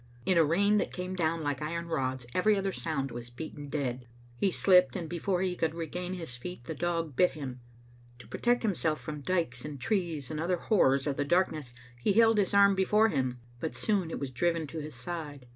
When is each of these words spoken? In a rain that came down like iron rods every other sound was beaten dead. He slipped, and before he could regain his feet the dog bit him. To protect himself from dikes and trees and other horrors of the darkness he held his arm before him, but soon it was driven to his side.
In 0.25 0.35
a 0.35 0.43
rain 0.43 0.77
that 0.79 0.91
came 0.91 1.13
down 1.15 1.43
like 1.43 1.61
iron 1.61 1.85
rods 1.87 2.25
every 2.33 2.57
other 2.57 2.71
sound 2.71 3.11
was 3.11 3.29
beaten 3.29 3.69
dead. 3.69 4.07
He 4.35 4.49
slipped, 4.49 4.95
and 4.95 5.07
before 5.07 5.43
he 5.43 5.55
could 5.55 5.75
regain 5.75 6.15
his 6.15 6.37
feet 6.37 6.63
the 6.63 6.73
dog 6.73 7.15
bit 7.15 7.33
him. 7.37 7.59
To 8.17 8.27
protect 8.27 8.63
himself 8.63 8.99
from 8.99 9.21
dikes 9.21 9.63
and 9.63 9.79
trees 9.79 10.31
and 10.31 10.39
other 10.39 10.57
horrors 10.57 11.05
of 11.05 11.17
the 11.17 11.23
darkness 11.23 11.71
he 11.99 12.13
held 12.13 12.39
his 12.39 12.51
arm 12.51 12.73
before 12.73 13.09
him, 13.09 13.37
but 13.59 13.75
soon 13.75 14.09
it 14.09 14.17
was 14.19 14.31
driven 14.31 14.65
to 14.69 14.79
his 14.79 14.95
side. 14.95 15.45